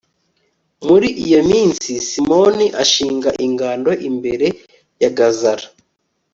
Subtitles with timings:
[0.87, 4.47] muri iyo minsi, simoni ashinga ingando imbere
[5.01, 5.65] ya gazara